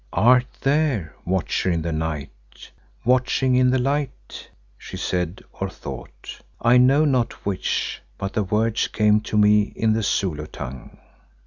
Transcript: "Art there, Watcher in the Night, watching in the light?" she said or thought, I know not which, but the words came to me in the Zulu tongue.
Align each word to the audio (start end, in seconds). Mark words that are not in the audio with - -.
"Art 0.13 0.47
there, 0.61 1.13
Watcher 1.25 1.69
in 1.69 1.83
the 1.83 1.91
Night, 1.91 2.71
watching 3.05 3.53
in 3.53 3.69
the 3.69 3.77
light?" 3.77 4.49
she 4.75 4.97
said 4.97 5.43
or 5.53 5.69
thought, 5.69 6.41
I 6.59 6.79
know 6.79 7.05
not 7.05 7.45
which, 7.45 8.01
but 8.17 8.33
the 8.33 8.41
words 8.41 8.87
came 8.87 9.21
to 9.21 9.37
me 9.37 9.71
in 9.75 9.93
the 9.93 10.01
Zulu 10.01 10.47
tongue. 10.47 10.97